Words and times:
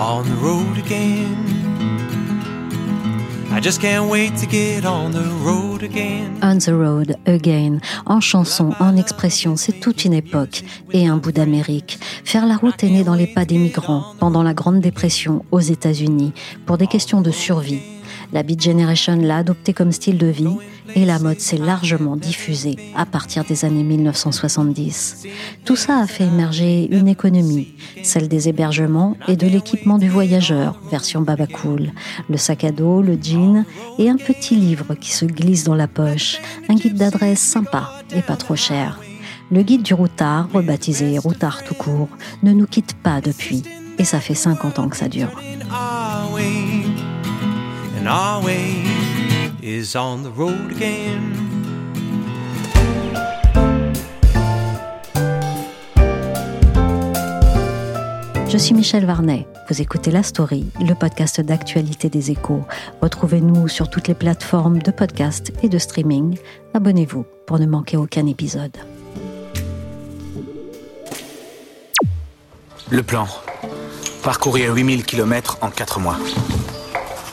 On 0.00 0.24
the 0.24 0.42
road 0.42 0.78
again. 0.78 1.36
I 3.52 3.60
just 3.60 3.82
can't 3.82 4.08
wait 4.08 4.34
to 4.38 4.46
get 4.46 4.86
on 4.86 5.10
the 5.10 5.28
road 5.44 5.82
again. 5.82 6.38
On 6.42 6.56
the 6.58 6.72
road 6.72 7.18
again, 7.26 7.80
en 8.06 8.20
chanson, 8.20 8.70
en 8.80 8.96
expression, 8.96 9.56
c'est 9.56 9.78
toute 9.78 10.06
une 10.06 10.14
époque 10.14 10.62
et 10.92 11.06
un 11.06 11.18
bout 11.18 11.32
d'Amérique. 11.32 11.98
Faire 12.24 12.46
la 12.46 12.56
route 12.56 12.82
est 12.82 12.88
né 12.88 13.04
dans 13.04 13.14
les 13.14 13.26
pas 13.26 13.44
des 13.44 13.58
migrants 13.58 14.14
pendant 14.18 14.42
la 14.42 14.54
Grande 14.54 14.80
Dépression 14.80 15.44
aux 15.50 15.60
États-Unis 15.60 16.32
pour 16.64 16.78
des 16.78 16.86
questions 16.86 17.20
de 17.20 17.30
survie. 17.30 17.82
La 18.32 18.42
Beat 18.42 18.62
Generation 18.62 19.16
l'a 19.16 19.38
adopté 19.38 19.74
comme 19.74 19.92
style 19.92 20.16
de 20.16 20.28
vie 20.28 20.56
et 20.94 21.04
la 21.04 21.18
mode 21.18 21.40
s'est 21.40 21.56
largement 21.56 22.16
diffusée 22.16 22.76
à 22.96 23.06
partir 23.06 23.44
des 23.44 23.64
années 23.64 23.82
1970. 23.82 25.26
Tout 25.64 25.76
ça 25.76 25.98
a 25.98 26.06
fait 26.06 26.24
émerger 26.24 26.88
une 26.90 27.08
économie, 27.08 27.74
celle 28.02 28.28
des 28.28 28.48
hébergements 28.48 29.16
et 29.28 29.36
de 29.36 29.46
l'équipement 29.46 29.98
du 29.98 30.08
voyageur, 30.08 30.80
version 30.90 31.22
Baba 31.22 31.46
Cool, 31.46 31.92
le 32.28 32.36
sac 32.36 32.64
à 32.64 32.72
dos, 32.72 33.02
le 33.02 33.18
jean 33.20 33.64
et 33.98 34.08
un 34.08 34.16
petit 34.16 34.56
livre 34.56 34.94
qui 34.94 35.12
se 35.12 35.24
glisse 35.24 35.64
dans 35.64 35.74
la 35.74 35.88
poche, 35.88 36.38
un 36.68 36.74
guide 36.74 36.96
d'adresse 36.96 37.40
sympa 37.40 37.92
et 38.14 38.22
pas 38.22 38.36
trop 38.36 38.56
cher. 38.56 39.00
Le 39.50 39.62
guide 39.62 39.82
du 39.82 39.94
routard, 39.94 40.48
rebaptisé 40.52 41.18
Routard 41.18 41.64
tout 41.64 41.74
court, 41.74 42.08
ne 42.42 42.52
nous 42.52 42.66
quitte 42.66 42.94
pas 42.94 43.20
depuis, 43.20 43.64
et 43.98 44.04
ça 44.04 44.20
fait 44.20 44.34
50 44.34 44.78
ans 44.78 44.88
que 44.88 44.96
ça 44.96 45.08
dure. 45.08 45.30
Is 49.70 49.94
on 49.94 50.22
the 50.22 50.36
road 50.36 50.72
again. 50.72 51.32
Je 58.48 58.58
suis 58.58 58.74
Michel 58.74 59.06
Varnet. 59.06 59.46
Vous 59.68 59.80
écoutez 59.80 60.10
La 60.10 60.24
Story, 60.24 60.66
le 60.80 60.94
podcast 60.94 61.40
d'actualité 61.40 62.08
des 62.08 62.32
échos. 62.32 62.64
Retrouvez-nous 63.00 63.68
sur 63.68 63.88
toutes 63.88 64.08
les 64.08 64.14
plateformes 64.14 64.80
de 64.80 64.90
podcast 64.90 65.52
et 65.62 65.68
de 65.68 65.78
streaming. 65.78 66.36
Abonnez-vous 66.74 67.24
pour 67.46 67.60
ne 67.60 67.66
manquer 67.66 67.96
aucun 67.96 68.26
épisode. 68.26 68.76
Le 72.90 73.02
plan. 73.04 73.28
Parcourir 74.24 74.74
8000 74.74 75.04
km 75.04 75.58
en 75.60 75.70
4 75.70 76.00
mois. 76.00 76.18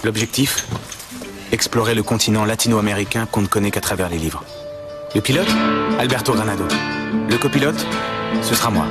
L'objectif? 0.03 0.67
Explorer 1.51 1.95
le 1.95 2.03
continent 2.03 2.45
latino-américain 2.45 3.27
qu'on 3.31 3.41
ne 3.41 3.47
connaît 3.47 3.71
qu'à 3.71 3.81
travers 3.81 4.09
les 4.09 4.17
livres. 4.17 4.43
Le 5.15 5.21
pilote? 5.21 5.47
Alberto 5.99 6.33
Granado. 6.33 6.65
Le 7.29 7.37
copilote? 7.37 7.85
Ce 8.41 8.55
sera 8.55 8.69
moi. 8.69 8.85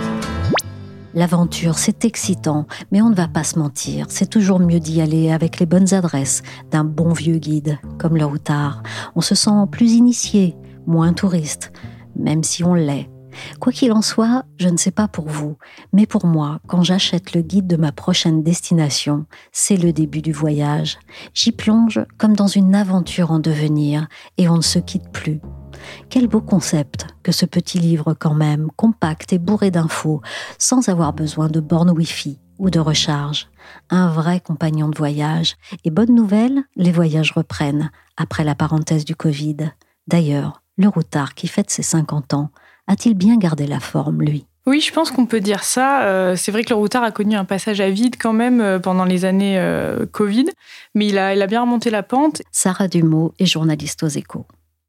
L'aventure, 1.14 1.78
c'est 1.78 2.04
excitant, 2.04 2.66
mais 2.92 3.00
on 3.00 3.08
ne 3.08 3.14
va 3.14 3.26
pas 3.26 3.42
se 3.42 3.58
mentir, 3.58 4.06
c'est 4.10 4.28
toujours 4.28 4.60
mieux 4.60 4.80
d'y 4.80 5.00
aller 5.00 5.30
avec 5.30 5.58
les 5.58 5.64
bonnes 5.64 5.94
adresses 5.94 6.42
d'un 6.70 6.84
bon 6.84 7.14
vieux 7.14 7.38
guide, 7.38 7.78
comme 7.98 8.18
le 8.18 8.26
routard. 8.26 8.82
On 9.14 9.22
se 9.22 9.34
sent 9.34 9.64
plus 9.70 9.92
initié, 9.92 10.56
moins 10.86 11.14
touriste, 11.14 11.72
même 12.16 12.42
si 12.42 12.64
on 12.64 12.74
l'est. 12.74 13.08
Quoi 13.60 13.72
qu'il 13.72 13.92
en 13.92 14.02
soit, 14.02 14.44
je 14.58 14.68
ne 14.68 14.76
sais 14.76 14.90
pas 14.90 15.08
pour 15.08 15.28
vous, 15.28 15.56
mais 15.92 16.06
pour 16.06 16.26
moi, 16.26 16.60
quand 16.66 16.82
j'achète 16.82 17.34
le 17.34 17.42
guide 17.42 17.66
de 17.66 17.76
ma 17.76 17.92
prochaine 17.92 18.42
destination, 18.42 19.26
c'est 19.52 19.76
le 19.76 19.92
début 19.92 20.22
du 20.22 20.32
voyage. 20.32 20.98
J'y 21.34 21.52
plonge 21.52 22.00
comme 22.18 22.34
dans 22.34 22.46
une 22.46 22.74
aventure 22.74 23.30
en 23.30 23.38
devenir, 23.38 24.08
et 24.38 24.48
on 24.48 24.56
ne 24.56 24.62
se 24.62 24.78
quitte 24.78 25.10
plus. 25.10 25.40
Quel 26.08 26.28
beau 26.28 26.40
concept 26.40 27.06
que 27.22 27.32
ce 27.32 27.46
petit 27.46 27.78
livre 27.78 28.14
quand 28.14 28.34
même, 28.34 28.68
compact 28.76 29.32
et 29.32 29.38
bourré 29.38 29.70
d'infos, 29.70 30.20
sans 30.58 30.88
avoir 30.88 31.12
besoin 31.12 31.48
de 31.48 31.60
bornes 31.60 31.90
Wi-Fi 31.90 32.38
ou 32.58 32.70
de 32.70 32.80
recharge. 32.80 33.48
Un 33.90 34.08
vrai 34.08 34.40
compagnon 34.40 34.88
de 34.88 34.96
voyage. 34.96 35.56
Et 35.84 35.90
bonne 35.90 36.14
nouvelle, 36.14 36.62
les 36.76 36.92
voyages 36.92 37.32
reprennent, 37.32 37.90
après 38.16 38.44
la 38.44 38.54
parenthèse 38.54 39.04
du 39.04 39.14
Covid. 39.16 39.56
D'ailleurs, 40.06 40.62
le 40.78 40.88
routard 40.88 41.34
qui 41.34 41.48
fête 41.48 41.70
ses 41.70 41.82
50 41.82 42.34
ans 42.34 42.50
a-t-il 42.86 43.14
bien 43.14 43.36
gardé 43.36 43.66
la 43.66 43.80
forme, 43.80 44.22
lui? 44.22 44.46
Oui, 44.66 44.80
je 44.80 44.92
pense 44.92 45.12
qu'on 45.12 45.26
peut 45.26 45.40
dire 45.40 45.62
ça. 45.62 46.02
Euh, 46.02 46.34
c'est 46.34 46.50
vrai 46.50 46.64
que 46.64 46.70
le 46.70 46.74
routard 46.74 47.04
a 47.04 47.12
connu 47.12 47.36
un 47.36 47.44
passage 47.44 47.80
à 47.80 47.88
vide 47.88 48.16
quand 48.18 48.32
même 48.32 48.60
euh, 48.60 48.80
pendant 48.80 49.04
les 49.04 49.24
années 49.24 49.58
euh, 49.58 50.06
Covid, 50.10 50.46
mais 50.94 51.06
il 51.06 51.18
a, 51.18 51.34
il 51.34 51.42
a 51.42 51.46
bien 51.46 51.60
remonté 51.60 51.88
la 51.88 52.02
pente. 52.02 52.42
Sarah 52.50 52.88
Dumont 52.88 53.32
est 53.38 53.46
journaliste 53.46 54.02
aux 54.02 54.08
échos. 54.08 54.44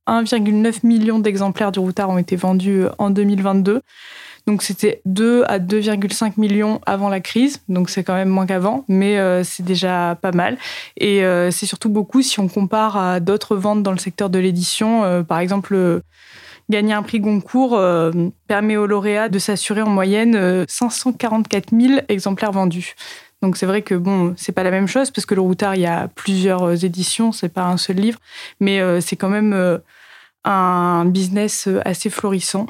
1,9 0.08 0.85
million 0.85 1.19
d'exemplaires 1.19 1.72
du 1.72 1.80
routard 1.80 2.09
ont 2.09 2.18
été 2.18 2.35
vendus 2.35 2.85
en 2.97 3.12
2022. 3.12 3.81
Donc 4.47 4.63
c'était 4.63 5.02
2 5.06 5.44
à 5.47 5.59
2,5 5.59 6.34
millions 6.38 6.81
avant 6.85 7.09
la 7.09 7.19
crise, 7.19 7.62
donc 7.68 7.90
c'est 7.90 8.03
quand 8.03 8.16
même 8.16 8.30
moins 8.30 8.46
qu'avant, 8.46 8.85
mais 8.88 9.18
c'est 9.44 9.63
déjà 9.63 10.18
pas 10.22 10.31
mal. 10.31 10.58
Et 10.96 11.22
c'est 11.52 11.66
surtout 11.66 11.90
beaucoup 11.90 12.22
si 12.22 12.40
on 12.40 12.47
compare 12.47 12.96
à 12.96 13.19
d'autres 13.19 13.58
ventes 13.58 13.84
dans 13.84 13.91
le 13.91 13.97
secteur 13.97 14.30
de 14.30 14.40
l'édition. 14.40 15.24
par 15.25 15.40
exemple, 15.40 16.02
Gagner 16.69 16.94
un 16.94 17.02
prix 17.02 17.22
Goncourt 17.22 17.78
euh, 17.78 18.12
permet 18.47 18.75
aux 18.75 18.88
lauréats 18.88 19.30
de 19.30 19.40
s'assurer 19.40 19.81
en 19.81 19.90
moyenne 19.90 20.66
544 20.68 21.74
euh, 21.74 21.79
000 21.79 22.00
exemplaires 22.09 22.52
vendus. 22.52 22.96
Donc 23.41 23.56
c'est 23.56 23.66
vrai 23.66 23.84
que 23.84 23.96
bon, 23.96 24.34
c'est 24.35 24.52
pas 24.52 24.64
la 24.64 24.72
même 24.72 24.88
chose 24.88 25.09
parce 25.09 25.25
que 25.25 25.34
le 25.34 25.41
Routard, 25.41 25.75
il 25.75 25.81
y 25.81 25.85
a 25.85 26.09
plusieurs 26.09 26.64
euh, 26.64 26.75
éditions, 26.75 27.31
c'est 27.31 27.50
pas 27.50 27.64
un 27.64 27.78
seul 27.78 27.96
livre, 27.96 28.19
mais 28.59 28.81
c'est 29.02 29.16
quand 29.16 29.29
même 29.29 29.79
un 30.44 31.06
business 31.06 31.69
assez 31.85 32.09
florissant. 32.09 32.68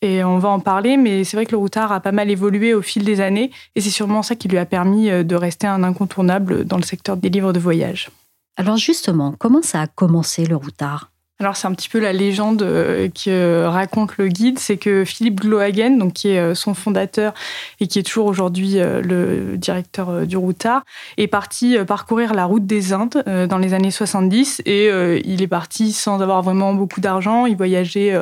Et 0.00 0.22
on 0.22 0.38
va 0.38 0.48
en 0.48 0.60
parler, 0.60 0.96
mais 0.96 1.24
c'est 1.24 1.36
vrai 1.36 1.46
que 1.46 1.52
le 1.52 1.58
Routard 1.58 1.90
a 1.92 2.00
pas 2.00 2.12
mal 2.12 2.30
évolué 2.30 2.72
au 2.74 2.82
fil 2.82 3.04
des 3.04 3.20
années, 3.20 3.50
et 3.74 3.80
c'est 3.80 3.90
sûrement 3.90 4.22
ça 4.22 4.36
qui 4.36 4.48
lui 4.48 4.58
a 4.58 4.66
permis 4.66 5.10
de 5.10 5.34
rester 5.34 5.66
un 5.66 5.82
incontournable 5.82 6.64
dans 6.64 6.76
le 6.76 6.84
secteur 6.84 7.16
des 7.16 7.30
livres 7.30 7.52
de 7.52 7.58
voyage. 7.58 8.10
Alors 8.56 8.76
justement, 8.76 9.34
comment 9.38 9.62
ça 9.62 9.82
a 9.82 9.86
commencé 9.86 10.44
le 10.44 10.56
Routard? 10.56 11.10
Alors 11.40 11.56
c'est 11.56 11.68
un 11.68 11.74
petit 11.74 11.88
peu 11.88 12.00
la 12.00 12.12
légende 12.12 12.62
euh, 12.62 13.08
qui 13.08 13.30
euh, 13.30 13.70
raconte 13.70 14.16
le 14.16 14.26
guide, 14.26 14.58
c'est 14.58 14.76
que 14.76 15.04
Philippe 15.04 15.40
Glohagen, 15.42 15.96
donc 15.96 16.14
qui 16.14 16.30
est 16.30 16.40
euh, 16.40 16.54
son 16.56 16.74
fondateur 16.74 17.32
et 17.78 17.86
qui 17.86 18.00
est 18.00 18.02
toujours 18.02 18.26
aujourd'hui 18.26 18.78
le 18.78 19.56
directeur 19.56 20.26
du 20.26 20.36
Routard, 20.36 20.82
est 21.16 21.28
parti 21.28 21.76
parcourir 21.86 22.34
la 22.34 22.44
route 22.44 22.66
des 22.66 22.92
Indes 22.92 23.22
dans 23.48 23.58
les 23.58 23.72
années 23.72 23.92
70 23.92 24.62
et 24.66 24.88
il 25.24 25.40
est 25.42 25.48
parti 25.48 25.92
sans 25.92 26.20
avoir 26.20 26.42
vraiment 26.42 26.74
beaucoup 26.74 27.00
d'argent. 27.00 27.46
Il 27.46 27.56
voyageait 27.56 28.18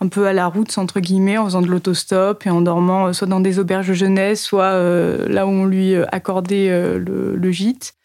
un 0.00 0.08
peu 0.08 0.26
à 0.26 0.32
la 0.32 0.46
route, 0.46 0.76
entre 0.78 1.00
guillemets, 1.00 1.38
en 1.38 1.44
faisant 1.46 1.62
de 1.62 1.66
l'autostop 1.66 2.46
et 2.46 2.50
en 2.50 2.60
dormant 2.60 3.12
soit 3.12 3.26
dans 3.26 3.40
des 3.40 3.58
auberges 3.58 3.92
jeunesse, 3.92 4.42
soit 4.42 4.72
là 5.28 5.46
où 5.46 5.50
on 5.50 5.64
lui 5.64 5.94
accordait 6.12 6.68
le 6.98 7.50
gîte. 7.50 7.97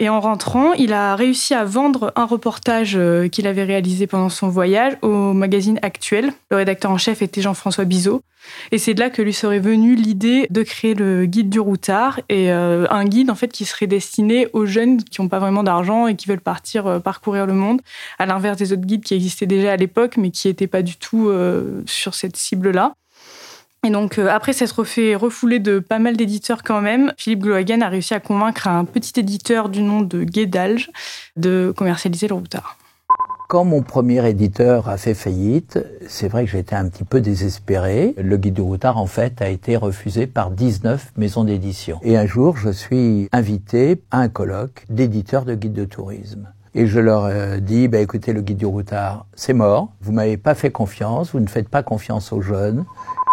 Et 0.00 0.08
en 0.08 0.20
rentrant, 0.20 0.74
il 0.74 0.92
a 0.92 1.16
réussi 1.16 1.54
à 1.54 1.64
vendre 1.64 2.12
un 2.14 2.24
reportage 2.24 2.94
euh, 2.96 3.26
qu'il 3.26 3.48
avait 3.48 3.64
réalisé 3.64 4.06
pendant 4.06 4.28
son 4.28 4.48
voyage 4.48 4.96
au 5.02 5.32
magazine 5.32 5.80
Actuel. 5.82 6.32
Le 6.52 6.58
rédacteur 6.58 6.92
en 6.92 6.98
chef 6.98 7.20
était 7.20 7.40
Jean-François 7.40 7.84
Bizot. 7.84 8.22
Et 8.70 8.78
c'est 8.78 8.94
de 8.94 9.00
là 9.00 9.10
que 9.10 9.20
lui 9.22 9.32
serait 9.32 9.58
venue 9.58 9.96
l'idée 9.96 10.46
de 10.50 10.62
créer 10.62 10.94
le 10.94 11.26
guide 11.26 11.50
du 11.50 11.58
routard 11.58 12.20
et 12.28 12.52
euh, 12.52 12.86
un 12.90 13.04
guide 13.04 13.28
en 13.28 13.34
fait 13.34 13.48
qui 13.48 13.64
serait 13.64 13.88
destiné 13.88 14.46
aux 14.52 14.64
jeunes 14.64 15.02
qui 15.02 15.20
n'ont 15.20 15.28
pas 15.28 15.40
vraiment 15.40 15.64
d'argent 15.64 16.06
et 16.06 16.14
qui 16.14 16.28
veulent 16.28 16.40
partir 16.40 16.86
euh, 16.86 16.98
parcourir 17.00 17.44
le 17.46 17.52
monde, 17.52 17.80
à 18.20 18.24
l'inverse 18.24 18.56
des 18.56 18.72
autres 18.72 18.86
guides 18.86 19.02
qui 19.02 19.14
existaient 19.14 19.46
déjà 19.46 19.72
à 19.72 19.76
l'époque 19.76 20.16
mais 20.16 20.30
qui 20.30 20.46
n'étaient 20.46 20.68
pas 20.68 20.82
du 20.82 20.96
tout 20.96 21.30
sur 21.86 22.14
cette 22.14 22.36
cible-là. 22.36 22.94
Et 23.86 23.90
donc, 23.90 24.18
euh, 24.18 24.28
après 24.28 24.52
s'être 24.52 24.82
fait 24.82 25.14
refouler 25.14 25.60
de 25.60 25.78
pas 25.78 26.00
mal 26.00 26.16
d'éditeurs 26.16 26.62
quand 26.64 26.80
même, 26.80 27.12
Philippe 27.16 27.42
Glohagen 27.42 27.80
a 27.80 27.88
réussi 27.88 28.12
à 28.12 28.20
convaincre 28.20 28.66
un 28.66 28.84
petit 28.84 29.20
éditeur 29.20 29.68
du 29.68 29.82
nom 29.82 30.00
de 30.00 30.24
Guédalge 30.24 30.90
de 31.36 31.72
commercialiser 31.76 32.26
le 32.26 32.34
routard. 32.34 32.76
Quand 33.48 33.64
mon 33.64 33.82
premier 33.82 34.28
éditeur 34.28 34.88
a 34.88 34.98
fait 34.98 35.14
faillite, 35.14 35.78
c'est 36.06 36.28
vrai 36.28 36.44
que 36.44 36.50
j'étais 36.50 36.74
un 36.74 36.88
petit 36.88 37.04
peu 37.04 37.20
désespéré. 37.20 38.14
Le 38.18 38.36
guide 38.36 38.54
du 38.54 38.60
routard, 38.60 38.98
en 38.98 39.06
fait, 39.06 39.40
a 39.40 39.48
été 39.48 39.76
refusé 39.76 40.26
par 40.26 40.50
19 40.50 41.12
maisons 41.16 41.44
d'édition. 41.44 41.98
Et 42.02 42.18
un 42.18 42.26
jour, 42.26 42.58
je 42.58 42.68
suis 42.68 43.28
invité 43.32 44.02
à 44.10 44.18
un 44.18 44.28
colloque 44.28 44.84
d'éditeurs 44.90 45.46
de 45.46 45.54
guides 45.54 45.72
de 45.72 45.86
tourisme. 45.86 46.48
et 46.74 46.86
je 46.86 47.00
leur 47.00 47.58
dis, 47.60 47.88
bah, 47.88 48.00
écoutez, 48.00 48.34
le 48.34 48.42
guide 48.42 48.58
du 48.58 48.66
routard, 48.66 49.24
c'est 49.34 49.54
mort. 49.54 49.88
Vous 50.02 50.12
m'avez 50.12 50.36
pas 50.36 50.54
fait 50.54 50.70
confiance, 50.70 51.32
vous 51.32 51.40
ne 51.40 51.48
faites 51.48 51.70
pas 51.70 51.82
confiance 51.82 52.32
aux 52.32 52.42
jeunes. 52.42 52.84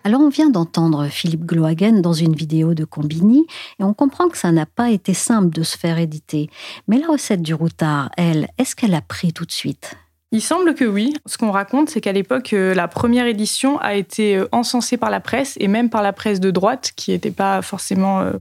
Alors 0.06 0.22
on 0.22 0.30
vient 0.30 0.52
d'entendre 0.52 1.07
Philippe 1.07 1.48
Glohagen 1.48 2.00
dans 2.00 2.13
une 2.13 2.36
vidéo 2.36 2.75
de 2.75 2.86
Combini 2.86 3.48
et 3.80 3.84
on 3.84 3.96
comprend 3.96 4.30
que 4.30 4.38
ça 4.38 4.52
n'a 4.52 4.68
pas 4.68 4.92
été 4.92 5.16
simple 5.16 5.50
de 5.50 5.63
se 5.63 5.75
faire 5.75 5.98
éditer. 5.98 6.48
Mais 6.88 7.00
la 7.00 7.07
recette 7.07 7.42
du 7.42 7.56
routard, 7.56 8.12
elle, 8.16 8.50
est-ce 8.60 8.75
qu'elle 8.75 8.94
a 8.94 9.02
pris 9.02 9.34
tout 9.34 9.46
de 9.46 9.52
suite? 9.52 9.96
Il 10.31 10.44
semble 10.44 10.75
que 10.75 10.86
oui. 10.86 11.16
Ce 11.25 11.40
qu'on 11.40 11.50
raconte, 11.50 11.90
c'est 11.90 12.02
qu'à 12.02 12.12
l'époque, 12.12 12.54
euh, 12.54 12.75
la 12.75 12.88
première 12.88 13.25
édition 13.25 13.80
a 13.80 13.96
été 13.96 14.38
euh, 14.38 14.48
encensée 14.52 14.98
par 14.98 15.10
la 15.10 15.22
presse 15.22 15.56
et 15.60 15.68
même 15.68 15.90
par 15.90 16.04
la 16.04 16.13
presse 16.13 16.40
de 16.40 16.52
droite, 16.52 16.92
qui 16.96 17.10
n'était 17.10 17.31
pas 17.31 17.63
forcément 17.63 18.22
euh, 18.22 18.34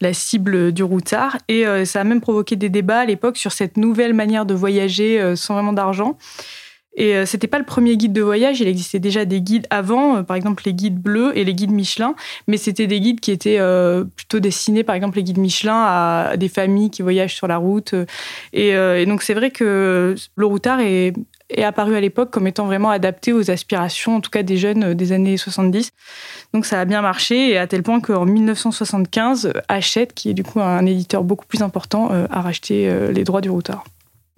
la 0.00 0.12
cible 0.12 0.70
du 0.70 0.84
routard. 0.84 1.38
Et 1.48 1.64
ça 1.86 2.02
a 2.02 2.04
même 2.04 2.20
provoqué 2.20 2.54
des 2.54 2.68
débats 2.68 3.00
à 3.00 3.04
l'époque 3.04 3.36
sur 3.36 3.50
cette 3.50 3.76
nouvelle 3.76 4.14
manière 4.14 4.46
de 4.46 4.54
voyager 4.54 5.34
sans 5.34 5.54
vraiment 5.54 5.72
d'argent. 5.72 6.16
Et 6.96 7.14
euh, 7.14 7.24
c'était 7.24 7.46
pas 7.46 7.58
le 7.58 7.64
premier 7.64 7.96
guide 7.96 8.12
de 8.12 8.20
voyage, 8.20 8.60
il 8.60 8.66
existait 8.66 8.98
déjà 8.98 9.24
des 9.24 9.40
guides 9.40 9.66
avant, 9.70 10.16
euh, 10.16 10.22
par 10.22 10.36
exemple 10.36 10.64
les 10.66 10.74
guides 10.74 11.00
bleus 11.00 11.30
et 11.36 11.44
les 11.44 11.54
guides 11.54 11.70
Michelin, 11.70 12.16
mais 12.48 12.56
c'était 12.56 12.88
des 12.88 13.00
guides 13.00 13.20
qui 13.20 13.30
étaient 13.30 13.60
euh, 13.60 14.04
plutôt 14.16 14.40
destinés, 14.40 14.82
par 14.82 14.96
exemple 14.96 15.16
les 15.16 15.22
guides 15.22 15.38
Michelin, 15.38 15.84
à 15.84 16.36
des 16.36 16.48
familles 16.48 16.90
qui 16.90 17.02
voyagent 17.02 17.34
sur 17.34 17.46
la 17.46 17.58
route. 17.58 17.94
Et, 18.52 18.74
donc 19.06 19.22
c'est 19.22 19.34
vrai 19.34 19.50
que 19.50 20.16
le 20.34 20.46
routard 20.46 20.80
est, 20.80 21.12
est 21.48 21.62
apparu 21.62 21.94
à 21.94 22.00
l'époque 22.00 22.30
comme 22.30 22.46
étant 22.46 22.66
vraiment 22.66 22.90
adapté 22.90 23.32
aux 23.32 23.50
aspirations, 23.50 24.16
en 24.16 24.20
tout 24.20 24.30
cas 24.30 24.42
des 24.42 24.56
jeunes 24.56 24.94
des 24.94 25.12
années 25.12 25.36
70. 25.36 25.92
Donc 26.52 26.66
ça 26.66 26.80
a 26.80 26.84
bien 26.84 27.02
marché, 27.02 27.50
et 27.50 27.58
à 27.58 27.66
tel 27.68 27.82
point 27.82 28.00
qu'en 28.00 28.24
1975, 28.24 29.52
Hachette, 29.68 30.12
qui 30.12 30.30
est 30.30 30.34
du 30.34 30.42
coup 30.42 30.60
un 30.60 30.84
éditeur 30.86 31.22
beaucoup 31.22 31.46
plus 31.46 31.62
important, 31.62 32.10
a 32.10 32.40
racheté 32.40 32.90
les 33.12 33.24
droits 33.24 33.40
du 33.40 33.50
routard. 33.50 33.84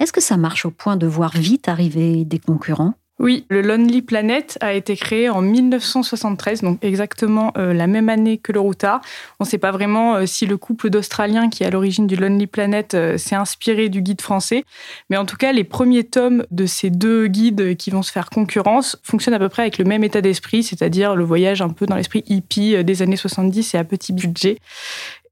Est-ce 0.02 0.12
que 0.12 0.20
ça 0.20 0.36
marche 0.36 0.66
au 0.66 0.72
point 0.72 0.96
de 0.96 1.06
voir 1.06 1.30
vite 1.30 1.68
arriver 1.68 2.24
des 2.24 2.40
concurrents? 2.40 2.94
Oui, 3.20 3.46
le 3.50 3.62
Lonely 3.62 4.02
Planet 4.02 4.58
a 4.60 4.72
été 4.72 4.96
créé 4.96 5.28
en 5.28 5.42
1973, 5.42 6.62
donc 6.62 6.78
exactement 6.82 7.52
euh, 7.56 7.72
la 7.72 7.86
même 7.86 8.08
année 8.08 8.36
que 8.38 8.50
le 8.50 8.58
Routard. 8.58 9.00
On 9.38 9.44
ne 9.44 9.48
sait 9.48 9.58
pas 9.58 9.70
vraiment 9.70 10.16
euh, 10.16 10.26
si 10.26 10.44
le 10.44 10.56
couple 10.56 10.90
d'Australiens 10.90 11.50
qui 11.50 11.62
est 11.62 11.66
à 11.66 11.70
l'origine 11.70 12.08
du 12.08 12.16
Lonely 12.16 12.48
Planet 12.48 12.94
euh, 12.94 13.16
s'est 13.16 13.36
inspiré 13.36 13.88
du 13.88 14.02
guide 14.02 14.20
français, 14.20 14.64
mais 15.08 15.16
en 15.16 15.24
tout 15.24 15.36
cas, 15.36 15.52
les 15.52 15.62
premiers 15.62 16.02
tomes 16.02 16.44
de 16.50 16.66
ces 16.66 16.90
deux 16.90 17.28
guides 17.28 17.76
qui 17.76 17.90
vont 17.90 18.02
se 18.02 18.10
faire 18.10 18.28
concurrence 18.28 18.98
fonctionnent 19.04 19.34
à 19.34 19.38
peu 19.38 19.48
près 19.48 19.62
avec 19.62 19.78
le 19.78 19.84
même 19.84 20.02
état 20.02 20.20
d'esprit, 20.20 20.64
c'est-à-dire 20.64 21.14
le 21.14 21.22
voyage 21.22 21.62
un 21.62 21.68
peu 21.68 21.86
dans 21.86 21.94
l'esprit 21.94 22.24
hippie 22.26 22.82
des 22.82 23.02
années 23.02 23.14
70 23.14 23.74
et 23.74 23.78
à 23.78 23.84
petit 23.84 24.12
budget. 24.12 24.58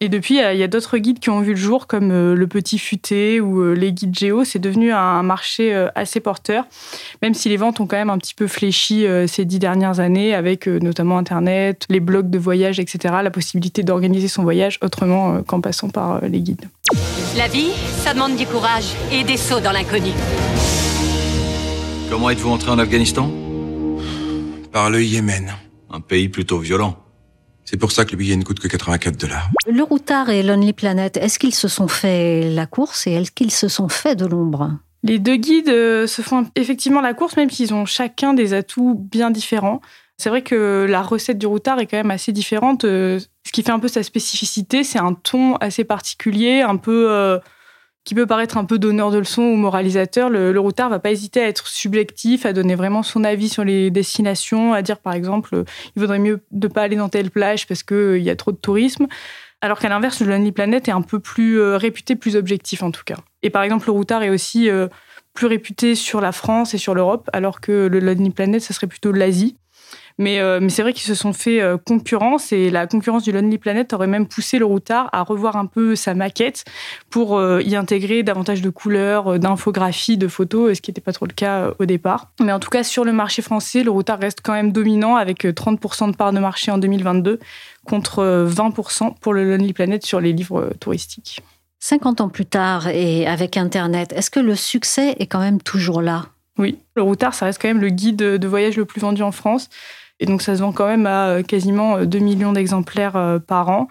Et 0.03 0.09
depuis, 0.09 0.37
il 0.39 0.57
y 0.57 0.63
a 0.63 0.67
d'autres 0.67 0.97
guides 0.97 1.19
qui 1.19 1.29
ont 1.29 1.43
vu 1.43 1.51
le 1.51 1.59
jour, 1.59 1.87
comme 1.87 2.11
euh, 2.11 2.35
le 2.35 2.47
Petit 2.47 2.79
Futé 2.79 3.39
ou 3.39 3.61
euh, 3.61 3.75
les 3.75 3.93
guides 3.93 4.19
Géo. 4.19 4.45
C'est 4.45 4.59
devenu 4.59 4.93
un 4.93 5.23
marché 5.23 5.75
euh, 5.75 5.89
assez 5.95 6.21
porteur, 6.21 6.65
même 7.21 7.35
si 7.35 7.51
les 7.51 7.59
ventes 7.59 7.81
ont 7.81 7.87
quand 7.87 7.99
même 7.99 8.09
un 8.09 8.17
petit 8.17 8.33
peu 8.33 8.47
fléchi 8.47 9.05
ces 9.27 9.45
dix 9.45 9.59
dernières 9.59 10.01
années, 10.01 10.35
avec 10.35 10.67
notamment 10.67 11.19
Internet, 11.19 11.85
les 11.91 12.01
blogs 12.01 12.31
de 12.31 12.39
voyage, 12.39 12.81
etc. 12.81 13.17
La 13.23 13.31
possibilité 13.31 13.83
d'organiser 13.83 14.29
son 14.29 14.43
voyage 14.43 14.79
autrement 14.81 15.43
qu'en 15.43 15.61
passant 15.61 15.91
par 15.91 16.25
les 16.27 16.41
guides. 16.41 16.65
La 17.37 17.49
vie, 17.49 17.71
ça 17.99 18.15
demande 18.15 18.37
du 18.37 18.47
courage 18.47 18.95
et 19.13 19.23
des 19.23 19.37
sauts 19.37 19.61
dans 19.61 19.73
l'inconnu. 19.73 20.13
Comment 22.09 22.31
êtes-vous 22.31 22.51
entré 22.51 22.71
en 22.71 22.79
Afghanistan? 22.79 23.31
Par 24.73 24.89
le 24.89 25.05
Yémen. 25.05 25.53
Un 25.91 26.01
pays 26.01 26.31
plutôt 26.31 26.59
violent. 26.59 26.97
C'est 27.71 27.77
pour 27.77 27.93
ça 27.93 28.05
que 28.05 28.11
le 28.11 28.17
billet 28.17 28.35
ne 28.35 28.43
coûte 28.43 28.59
que 28.59 28.67
84 28.67 29.17
dollars. 29.17 29.49
Le 29.73 29.85
Routard 29.85 30.29
et 30.29 30.43
Lonely 30.43 30.73
Planet, 30.73 31.17
est-ce 31.17 31.39
qu'ils 31.39 31.55
se 31.55 31.69
sont 31.69 31.87
fait 31.87 32.51
la 32.51 32.67
course 32.67 33.07
et 33.07 33.13
est-ce 33.13 33.31
qu'ils 33.31 33.53
se 33.53 33.69
sont 33.69 33.89
fait 33.89 34.17
de 34.17 34.27
l'ombre? 34.27 34.73
Les 35.05 35.21
deux 35.21 35.37
guides 35.37 35.69
euh, 35.69 36.09
se 36.09 36.21
font 36.21 36.49
effectivement 36.57 37.01
la 37.01 37.15
course, 37.15 37.37
même 37.37 37.49
s'ils 37.49 37.73
ont 37.73 37.87
chacun 37.87 38.35
des 38.35 38.55
atouts 38.55 38.97
bien 38.97 39.31
différents. 39.31 39.81
C'est 40.19 40.31
vrai 40.31 40.43
que 40.43 40.85
la 40.89 41.01
recette 41.01 41.39
du 41.39 41.47
routard 41.47 41.79
est 41.79 41.87
quand 41.87 41.97
même 41.97 42.11
assez 42.11 42.33
différente. 42.33 42.85
Euh, 42.85 43.21
ce 43.47 43.53
qui 43.53 43.63
fait 43.63 43.71
un 43.71 43.79
peu 43.79 43.87
sa 43.87 44.03
spécificité, 44.03 44.83
c'est 44.83 44.99
un 44.99 45.13
ton 45.15 45.55
assez 45.59 45.85
particulier, 45.85 46.63
un 46.63 46.77
peu 46.77 47.07
euh, 47.09 47.39
qui 48.05 48.15
peut 48.15 48.27
paraître 48.27 48.57
un 48.57 48.65
peu 48.65 48.79
donneur 48.79 49.11
de 49.11 49.19
leçons 49.19 49.43
ou 49.43 49.57
moralisateur, 49.57 50.31
le, 50.31 50.53
le, 50.53 50.61
routard 50.61 50.89
va 50.89 50.99
pas 50.99 51.11
hésiter 51.11 51.43
à 51.43 51.49
être 51.49 51.67
subjectif, 51.67 52.47
à 52.47 52.53
donner 52.53 52.75
vraiment 52.75 53.03
son 53.03 53.25
avis 53.25 53.49
sur 53.49 53.63
les 53.63 53.91
destinations, 53.91 54.73
à 54.73 54.83
dire 54.83 54.99
par 54.99 55.13
exemple, 55.13 55.55
euh, 55.55 55.65
il 55.97 56.01
vaudrait 56.01 56.19
mieux 56.19 56.41
de 56.51 56.69
pas 56.69 56.83
aller 56.83 56.97
dans 56.97 57.09
telle 57.09 57.31
plage 57.31 57.67
parce 57.67 57.83
qu'il 57.83 57.97
euh, 57.97 58.19
y 58.19 58.31
a 58.31 58.37
trop 58.37 58.53
de 58.53 58.57
tourisme. 58.57 59.07
Alors 59.61 59.79
qu'à 59.79 59.91
l'inverse, 59.91 60.21
le 60.21 60.29
Lonely 60.29 60.53
Planet 60.53 60.89
est 60.89 60.93
un 60.93 61.03
peu 61.03 61.21
plus 61.21 61.61
euh, 61.61 61.77
réputé, 61.77 62.17
plus 62.17 62.37
objectif 62.37 62.83
en 62.83 62.91
tout 62.91 63.05
cas. 63.05 63.17
Et 63.43 63.51
par 63.51 63.63
exemple, 63.63 63.87
le 63.87 63.93
routard 63.93 64.23
est 64.23 64.31
aussi 64.31 64.69
plus 65.35 65.47
réputé 65.47 65.95
sur 65.95 66.21
la 66.21 66.33
France 66.33 66.75
et 66.75 66.79
sur 66.79 66.95
l'Europe, 66.95 67.29
alors 67.33 67.61
que 67.61 67.87
le 67.87 68.01
Lonely 68.01 68.31
Planet, 68.31 68.61
ça 68.61 68.73
serait 68.75 68.87
plutôt 68.87 69.13
l'Asie. 69.13 69.57
Euh, 70.21 70.59
mais, 70.61 70.69
c'est 70.69 70.83
vrai 70.83 70.93
qu'ils 70.93 71.07
se 71.07 71.15
sont 71.15 71.33
fait 71.33 71.61
euh, 71.61 71.77
concurrence 71.79 72.53
et 72.53 72.71
la 72.71 72.87
concurrence 72.87 73.23
du 73.23 73.33
Lonely 73.33 73.59
Planet 73.59 73.93
aurait 73.93 74.07
même 74.07 74.27
poussé 74.27 74.59
le 74.59 74.65
routard 74.65 75.09
à 75.13 75.23
revoir 75.23 75.57
un 75.57 75.67
peu 75.67 75.97
sa 75.97 76.15
maquette 76.15 76.65
pour 77.09 77.39
euh, 77.39 77.63
y 77.63 77.77
intégrer 77.77 78.23
davantage 78.23 78.61
de 78.61 78.71
couleurs, 78.71 79.39
d'infographies, 79.39 80.19
de 80.19 80.29
photos, 80.29 80.77
ce 80.77 80.83
qui 80.83 80.91
n'était 80.91 81.01
pas 81.01 81.13
trop 81.13 81.27
le 81.27 81.33
cas 81.33 81.73
au 81.79 81.87
départ. 81.87 82.29
Mais 82.41 82.53
en 82.53 82.59
tout 82.59 82.71
cas, 82.71 82.83
sur 82.83 83.05
le 83.05 83.13
marché 83.13 83.43
français, 83.43 83.83
le 83.83 83.91
routard 83.91 84.19
reste 84.19 84.41
quand 84.43 84.53
même 84.53 84.73
dominant 84.73 85.17
avec 85.17 85.45
30% 85.45 86.11
de 86.11 86.17
part 86.17 86.33
de 86.33 86.39
marché 86.39 86.71
en 86.71 86.79
2022 86.79 87.39
contre 87.87 88.47
20% 88.49 89.15
pour 89.21 89.33
le 89.33 89.45
Lonely 89.45 89.73
Planet 89.73 90.05
sur 90.05 90.21
les 90.21 90.33
livres 90.33 90.71
touristiques. 90.81 91.41
50 91.81 92.21
ans 92.21 92.29
plus 92.29 92.45
tard 92.45 92.89
et 92.89 93.27
avec 93.27 93.57
Internet, 93.57 94.13
est-ce 94.15 94.31
que 94.31 94.41
le 94.41 94.55
succès 94.55 95.17
est 95.19 95.27
quand 95.27 95.41
même 95.41 95.63
toujours 95.63 96.03
là? 96.03 96.27
Oui, 96.59 96.79
le 96.95 97.03
routard, 97.03 97.33
ça 97.33 97.47
reste 97.47 97.61
quand 97.61 97.69
même 97.69 97.81
le 97.81 97.89
guide 97.89 98.17
de 98.17 98.49
voyage 98.49 98.77
le 98.77 98.85
plus 98.85 99.01
vendu 99.01 99.23
en 99.23 99.33
France. 99.33 99.71
Et 100.21 100.27
donc 100.27 100.43
ça 100.43 100.55
se 100.55 100.61
vend 100.61 100.73
quand 100.73 100.87
même 100.87 101.07
à 101.07 101.29
euh, 101.29 101.43
quasiment 101.43 102.05
2 102.05 102.19
euh, 102.19 102.21
millions 102.21 102.53
d'exemplaires 102.53 103.17
euh, 103.17 103.39
par 103.39 103.71
an. 103.71 103.89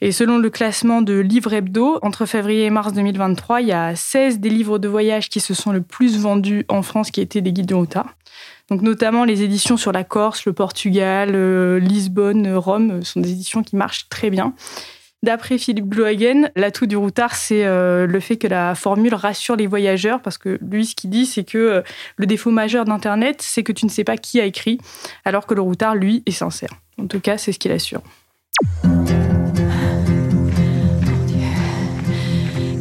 Et 0.00 0.12
selon 0.12 0.38
le 0.38 0.48
classement 0.48 1.02
de 1.02 1.18
Livre 1.18 1.52
Hebdo, 1.52 1.98
entre 2.00 2.24
février 2.24 2.64
et 2.64 2.70
mars 2.70 2.94
2023, 2.94 3.60
il 3.60 3.68
y 3.68 3.72
a 3.72 3.94
16 3.94 4.38
des 4.38 4.48
livres 4.48 4.78
de 4.78 4.88
voyage 4.88 5.28
qui 5.28 5.40
se 5.40 5.52
sont 5.52 5.72
le 5.72 5.82
plus 5.82 6.18
vendus 6.18 6.64
en 6.68 6.80
France 6.80 7.10
qui 7.10 7.20
étaient 7.20 7.42
des 7.42 7.52
guides 7.52 7.66
de 7.66 7.74
routard. 7.74 8.14
Donc 8.70 8.80
notamment 8.80 9.24
les 9.24 9.42
éditions 9.42 9.76
sur 9.76 9.92
la 9.92 10.04
Corse, 10.04 10.46
le 10.46 10.54
Portugal, 10.54 11.36
Lisbonne, 11.76 12.54
Rome 12.54 13.02
sont 13.02 13.20
des 13.20 13.32
éditions 13.32 13.62
qui 13.62 13.76
marchent 13.76 14.08
très 14.08 14.30
bien. 14.30 14.54
D'après 15.22 15.58
Philippe 15.58 15.86
Glohagen, 15.86 16.50
l'atout 16.56 16.86
du 16.86 16.96
routard, 16.96 17.34
c'est 17.34 17.66
euh, 17.66 18.06
le 18.06 18.20
fait 18.20 18.38
que 18.38 18.46
la 18.46 18.74
formule 18.74 19.14
rassure 19.14 19.54
les 19.54 19.66
voyageurs, 19.66 20.22
parce 20.22 20.38
que 20.38 20.58
lui, 20.62 20.86
ce 20.86 20.94
qu'il 20.94 21.10
dit, 21.10 21.26
c'est 21.26 21.44
que 21.44 21.58
euh, 21.58 21.82
le 22.16 22.24
défaut 22.24 22.50
majeur 22.50 22.86
d'Internet, 22.86 23.42
c'est 23.42 23.62
que 23.62 23.72
tu 23.72 23.84
ne 23.84 23.90
sais 23.90 24.02
pas 24.02 24.16
qui 24.16 24.40
a 24.40 24.46
écrit, 24.46 24.78
alors 25.26 25.44
que 25.46 25.52
le 25.52 25.60
routard, 25.60 25.94
lui, 25.94 26.22
est 26.24 26.30
sincère. 26.30 26.70
En 26.98 27.06
tout 27.06 27.20
cas, 27.20 27.36
c'est 27.36 27.52
ce 27.52 27.58
qu'il 27.58 27.70
assure. 27.70 28.00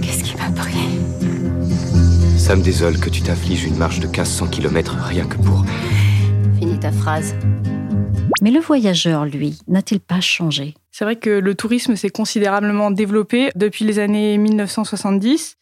Qu'est-ce 0.02 0.24
qui 0.24 0.38
m'a 0.38 0.50
pris? 0.56 0.78
Ça 2.38 2.56
me 2.56 2.64
désole 2.64 3.02
que 3.02 3.10
tu 3.10 3.22
t'affliges 3.22 3.66
une 3.66 3.76
marche 3.76 4.00
de 4.00 4.08
1500 4.08 4.48
km 4.48 4.96
rien 4.98 5.26
que 5.26 5.36
pour... 5.36 5.66
Finis 6.58 6.80
ta 6.80 6.94
phrase. 6.94 7.36
Mais 8.42 8.52
le 8.52 8.60
voyageur, 8.60 9.26
lui, 9.26 9.60
n'a-t-il 9.68 10.00
pas 10.00 10.22
changé? 10.22 10.74
C'est 10.92 11.04
vrai 11.04 11.18
que 11.18 11.30
le 11.30 11.56
tourisme 11.56 11.96
s'est 11.96 12.10
considérablement 12.10 12.92
développé 12.92 13.52
depuis 13.56 13.86
les 13.86 14.00
années 14.00 14.38
1970. 14.38 15.58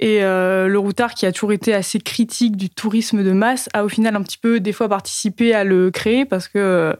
Et 0.00 0.22
euh, 0.22 0.66
le 0.66 0.78
routard, 0.78 1.14
qui 1.14 1.26
a 1.26 1.32
toujours 1.32 1.52
été 1.52 1.74
assez 1.74 2.00
critique 2.00 2.56
du 2.56 2.70
tourisme 2.70 3.22
de 3.22 3.32
masse, 3.32 3.68
a 3.74 3.84
au 3.84 3.88
final 3.88 4.16
un 4.16 4.22
petit 4.22 4.38
peu 4.38 4.58
des 4.58 4.72
fois 4.72 4.88
participé 4.88 5.54
à 5.54 5.62
le 5.62 5.90
créer 5.90 6.24
parce 6.24 6.48
que 6.48 6.58
euh, 6.58 6.92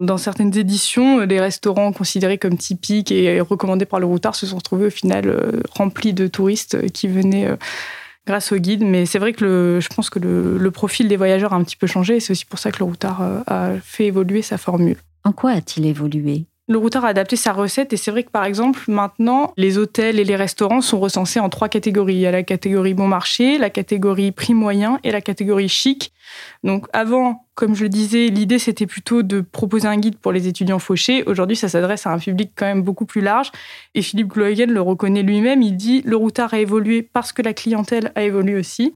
dans 0.00 0.18
certaines 0.18 0.56
éditions, 0.58 1.20
les 1.20 1.40
restaurants 1.40 1.92
considérés 1.92 2.36
comme 2.36 2.58
typiques 2.58 3.10
et 3.10 3.40
recommandés 3.40 3.86
par 3.86 4.00
le 4.00 4.06
routard 4.06 4.34
se 4.34 4.46
sont 4.46 4.56
retrouvés 4.56 4.86
au 4.86 4.90
final 4.90 5.28
euh, 5.28 5.62
remplis 5.70 6.12
de 6.12 6.26
touristes 6.26 6.90
qui 6.92 7.08
venaient 7.08 7.48
grâce 8.26 8.52
au 8.52 8.56
guide. 8.56 8.82
Mais 8.82 9.06
c'est 9.06 9.18
vrai 9.18 9.32
que 9.32 9.78
je 9.80 9.88
pense 9.94 10.10
que 10.10 10.18
le, 10.18 10.70
profil 10.70 11.08
des 11.08 11.16
voyageurs 11.16 11.52
a 11.52 11.56
un 11.56 11.64
petit 11.64 11.76
peu 11.76 11.86
changé 11.86 12.16
et 12.16 12.20
c'est 12.20 12.32
aussi 12.32 12.46
pour 12.46 12.58
ça 12.58 12.72
que 12.72 12.78
le 12.78 12.84
routard 12.84 13.22
euh, 13.22 13.40
a 13.46 13.72
fait 13.82 14.06
évoluer 14.06 14.42
sa 14.42 14.58
formule. 14.58 14.96
En 15.24 15.32
quoi 15.32 15.52
a-t-il 15.52 15.86
évolué? 15.86 16.46
Le 16.68 16.78
routard 16.78 17.04
a 17.04 17.08
adapté 17.08 17.34
sa 17.34 17.52
recette 17.52 17.92
et 17.92 17.96
c'est 17.96 18.10
vrai 18.10 18.22
que 18.22 18.30
par 18.30 18.44
exemple 18.44 18.80
maintenant 18.86 19.52
les 19.56 19.78
hôtels 19.78 20.20
et 20.20 20.24
les 20.24 20.36
restaurants 20.36 20.80
sont 20.80 21.00
recensés 21.00 21.40
en 21.40 21.48
trois 21.48 21.68
catégories. 21.68 22.14
Il 22.14 22.20
y 22.20 22.26
a 22.26 22.30
la 22.30 22.44
catégorie 22.44 22.94
bon 22.94 23.08
marché, 23.08 23.58
la 23.58 23.68
catégorie 23.68 24.30
prix 24.30 24.54
moyen 24.54 25.00
et 25.02 25.10
la 25.10 25.20
catégorie 25.20 25.68
chic. 25.68 26.12
Donc 26.62 26.86
avant, 26.92 27.46
comme 27.54 27.74
je 27.74 27.82
le 27.82 27.88
disais, 27.88 28.28
l'idée 28.28 28.60
c'était 28.60 28.86
plutôt 28.86 29.22
de 29.22 29.40
proposer 29.40 29.88
un 29.88 29.96
guide 29.96 30.16
pour 30.18 30.30
les 30.30 30.46
étudiants 30.46 30.78
fauchés. 30.78 31.24
Aujourd'hui, 31.26 31.56
ça 31.56 31.68
s'adresse 31.68 32.06
à 32.06 32.10
un 32.10 32.18
public 32.18 32.52
quand 32.54 32.66
même 32.66 32.82
beaucoup 32.82 33.06
plus 33.06 33.20
large. 33.20 33.50
Et 33.94 34.02
Philippe 34.02 34.28
Gloegen 34.28 34.70
le 34.70 34.80
reconnaît 34.80 35.22
lui-même. 35.22 35.62
Il 35.62 35.76
dit 35.76 36.02
le 36.04 36.16
routard 36.16 36.54
a 36.54 36.60
évolué 36.60 37.02
parce 37.02 37.32
que 37.32 37.42
la 37.42 37.54
clientèle 37.54 38.12
a 38.14 38.22
évolué 38.22 38.56
aussi. 38.56 38.94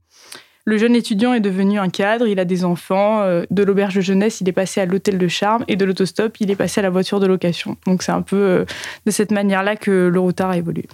Le 0.67 0.77
jeune 0.77 0.97
étudiant 0.97 1.31
est 1.31 1.39
devenu 1.39 1.79
un 1.79 1.87
cadre, 1.87 2.27
il 2.27 2.41
a 2.41 2.45
des 2.45 2.65
enfants. 2.65 3.21
Euh, 3.21 3.45
de 3.51 3.63
l'auberge 3.63 3.95
de 3.95 4.01
jeunesse, 4.01 4.41
il 4.41 4.49
est 4.49 4.53
passé 4.53 4.81
à 4.81 4.85
l'hôtel 4.85 5.17
de 5.17 5.27
charme 5.29 5.63
et 5.69 5.77
de 5.77 5.85
l'autostop, 5.85 6.41
il 6.41 6.51
est 6.51 6.57
passé 6.57 6.81
à 6.81 6.83
la 6.83 6.89
voiture 6.89 7.21
de 7.21 7.25
location. 7.25 7.77
Donc 7.85 8.03
c'est 8.03 8.11
un 8.11 8.21
peu 8.21 8.35
euh, 8.35 8.65
de 9.05 9.11
cette 9.11 9.31
manière-là 9.31 9.77
que 9.77 10.09
le 10.11 10.19
routard 10.19 10.49
a 10.49 10.57
évolué. 10.57 10.85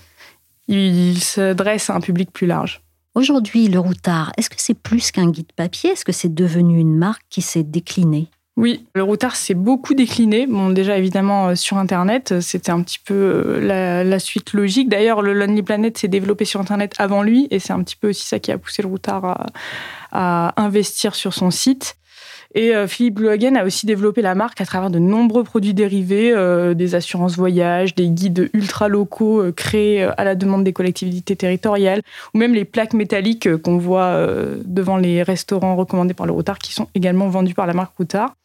Il 0.67 1.17
s'adresse 1.17 1.89
à 1.89 1.95
un 1.95 2.01
public 2.01 2.29
plus 2.31 2.45
large. 2.45 2.81
Aujourd'hui, 3.15 3.67
le 3.67 3.79
routard, 3.79 4.31
est-ce 4.37 4.51
que 4.51 4.57
c'est 4.59 4.75
plus 4.75 5.09
qu'un 5.09 5.31
guide 5.31 5.51
papier? 5.55 5.89
Est-ce 5.89 6.05
que 6.05 6.11
c'est 6.11 6.35
devenu 6.35 6.77
une 6.77 6.95
marque 6.95 7.23
qui 7.31 7.41
s'est 7.41 7.63
déclinée? 7.63 8.27
Oui, 8.55 8.85
le 8.93 9.01
routard 9.01 9.35
s'est 9.35 9.55
beaucoup 9.55 9.95
décliné. 9.95 10.45
Bon, 10.45 10.69
déjà 10.69 10.97
évidemment 10.97 11.49
euh, 11.49 11.55
sur 11.55 11.77
Internet, 11.77 12.39
c'était 12.39 12.71
un 12.71 12.81
petit 12.83 12.99
peu 12.99 13.13
euh, 13.13 14.03
la, 14.03 14.19
suite 14.19 14.53
logique. 14.53 14.89
D'ailleurs, 14.89 15.21
le 15.23 15.33
Lonely 15.33 15.63
Planet 15.63 15.97
s'est 15.97 16.07
développé 16.07 16.45
sur 16.45 16.59
Internet 16.59 16.93
avant 16.99 17.23
lui, 17.23 17.47
et 17.49 17.59
c'est 17.59 17.73
un 17.73 17.81
petit 17.81 17.95
peu 17.95 18.09
aussi 18.09 18.27
ça 18.27 18.37
qui 18.39 18.51
a 18.51 18.57
poussé 18.57 18.83
le 18.83 18.89
routard 18.89 19.47
à 20.11 20.53
investir 20.61 21.15
sur 21.15 21.33
son 21.33 21.49
site. 21.49 21.97
Et 22.55 22.75
euh, 22.75 22.87
Philippe 22.87 23.19
Logan 23.19 23.57
a 23.57 23.65
aussi 23.65 23.85
développé 23.85 24.21
la 24.21 24.35
marque 24.35 24.61
à 24.61 24.65
travers 24.65 24.91
de 24.91 24.99
nombreux 24.99 25.43
produits 25.43 25.73
dérivés, 25.73 26.31
euh, 26.31 26.73
des 26.73 26.95
assurances 26.95 27.35
voyage, 27.35 27.95
des 27.95 28.09
guides 28.09 28.49
ultra 28.53 28.87
locaux 28.87 29.41
euh, 29.41 29.51
créés 29.51 30.03
à 30.03 30.23
la 30.23 30.35
demande 30.35 30.63
des 30.63 30.73
collectivités 30.73 31.35
territoriales, 31.35 32.01
ou 32.33 32.37
même 32.37 32.53
les 32.53 32.65
plaques 32.65 32.93
métalliques 32.93 33.57
qu'on 33.57 33.77
voit 33.77 34.17
devant 34.65 34.97
les 34.97 35.23
restaurants 35.23 35.75
recommandés 35.75 36.13
par 36.13 36.25
le 36.25 36.31
Routard, 36.31 36.59
qui 36.59 36.73
sont 36.73 36.87
également 36.95 37.27
vendus 37.27 37.53
par 37.53 37.65
la 37.65 37.73
marque 37.73 37.95
Routard. 37.97 38.35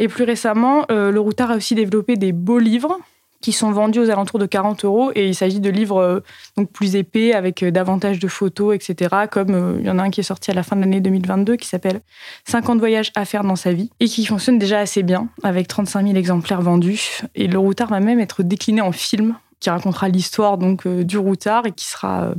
Et 0.00 0.08
plus 0.08 0.24
récemment, 0.24 0.86
le 0.88 1.18
Routard 1.18 1.52
a 1.52 1.56
aussi 1.56 1.76
développé 1.76 2.16
des 2.16 2.32
beaux 2.32 2.58
livres 2.58 2.98
qui 3.40 3.52
sont 3.52 3.70
vendus 3.72 4.00
aux 4.00 4.10
alentours 4.10 4.38
de 4.38 4.46
40 4.46 4.84
euros. 4.84 5.12
Et 5.14 5.28
il 5.28 5.34
s'agit 5.34 5.60
de 5.60 5.70
livres 5.70 5.98
euh, 5.98 6.20
donc 6.56 6.70
plus 6.70 6.96
épais, 6.96 7.32
avec 7.32 7.62
euh, 7.62 7.70
davantage 7.70 8.18
de 8.18 8.28
photos, 8.28 8.74
etc. 8.74 9.26
Comme 9.30 9.54
euh, 9.54 9.76
il 9.80 9.86
y 9.86 9.90
en 9.90 9.98
a 9.98 10.02
un 10.02 10.10
qui 10.10 10.20
est 10.20 10.24
sorti 10.24 10.50
à 10.50 10.54
la 10.54 10.62
fin 10.62 10.76
de 10.76 10.82
l'année 10.82 11.00
2022 11.00 11.56
qui 11.56 11.66
s'appelle 11.66 12.00
50 12.46 12.78
voyages 12.78 13.12
à 13.14 13.24
faire 13.24 13.44
dans 13.44 13.56
sa 13.56 13.72
vie 13.72 13.90
et 14.00 14.06
qui 14.06 14.24
fonctionne 14.26 14.58
déjà 14.58 14.80
assez 14.80 15.02
bien, 15.02 15.28
avec 15.42 15.68
35 15.68 16.06
000 16.06 16.16
exemplaires 16.16 16.62
vendus. 16.62 17.22
Et 17.34 17.46
le 17.46 17.58
routard 17.58 17.88
va 17.88 18.00
même 18.00 18.20
être 18.20 18.42
décliné 18.42 18.80
en 18.80 18.92
film 18.92 19.36
qui 19.58 19.68
racontera 19.68 20.08
l'histoire 20.08 20.56
donc 20.56 20.88
du 20.88 21.18
routard 21.18 21.66
et 21.66 21.72
qui 21.72 21.86
sera 21.86 22.32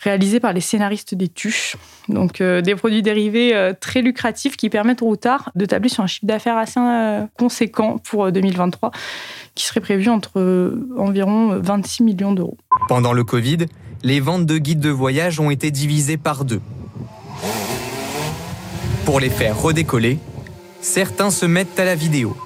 réalisé 0.00 0.40
par 0.40 0.52
les 0.52 0.60
scénaristes 0.60 1.14
des 1.14 1.28
Tuches. 1.28 1.76
Donc 2.08 2.40
euh, 2.40 2.60
des 2.60 2.74
produits 2.74 3.02
dérivés 3.02 3.54
euh, 3.54 3.72
très 3.78 4.02
lucratifs 4.02 4.56
qui 4.56 4.70
permettent 4.70 5.02
au 5.02 5.06
routard 5.06 5.50
de 5.54 5.64
tabler 5.64 5.88
sur 5.88 6.04
un 6.04 6.06
chiffre 6.06 6.26
d'affaires 6.26 6.56
assez 6.56 6.78
euh, 6.78 7.24
conséquent 7.38 7.98
pour 7.98 8.30
2023, 8.30 8.90
qui 9.54 9.64
serait 9.64 9.80
prévu 9.80 10.08
entre 10.08 10.72
environ 10.96 11.58
26 11.60 12.02
millions 12.02 12.32
d'euros. 12.32 12.56
Pendant 12.88 13.12
le 13.12 13.24
Covid, 13.24 13.66
les 14.02 14.20
ventes 14.20 14.46
de 14.46 14.58
guides 14.58 14.80
de 14.80 14.90
voyage 14.90 15.40
ont 15.40 15.50
été 15.50 15.70
divisées 15.70 16.16
par 16.16 16.44
deux. 16.44 16.60
Pour 19.04 19.20
les 19.20 19.30
faire 19.30 19.60
redécoller, 19.60 20.18
certains 20.80 21.30
se 21.30 21.46
mettent 21.46 21.80
à 21.80 21.84
la 21.84 21.94
vidéo. 21.94 22.36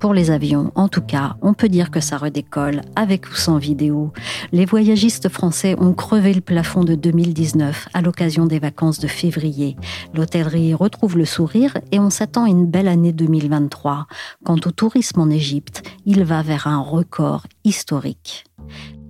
Pour 0.00 0.14
les 0.14 0.30
avions, 0.30 0.72
en 0.76 0.88
tout 0.88 1.02
cas, 1.02 1.36
on 1.42 1.52
peut 1.52 1.68
dire 1.68 1.90
que 1.90 2.00
ça 2.00 2.16
redécolle, 2.16 2.80
avec 2.96 3.28
ou 3.28 3.34
sans 3.34 3.58
vidéo. 3.58 4.14
Les 4.50 4.64
voyagistes 4.64 5.28
français 5.28 5.76
ont 5.78 5.92
crevé 5.92 6.32
le 6.32 6.40
plafond 6.40 6.84
de 6.84 6.94
2019 6.94 7.90
à 7.92 8.00
l'occasion 8.00 8.46
des 8.46 8.58
vacances 8.58 8.98
de 8.98 9.06
février. 9.06 9.76
L'hôtellerie 10.14 10.72
retrouve 10.72 11.18
le 11.18 11.26
sourire 11.26 11.76
et 11.92 11.98
on 11.98 12.08
s'attend 12.08 12.44
à 12.44 12.48
une 12.48 12.64
belle 12.64 12.88
année 12.88 13.12
2023. 13.12 14.06
Quant 14.42 14.56
au 14.64 14.70
tourisme 14.70 15.20
en 15.20 15.28
Égypte, 15.28 15.82
il 16.06 16.24
va 16.24 16.40
vers 16.40 16.66
un 16.66 16.80
record 16.80 17.46
historique. 17.64 18.46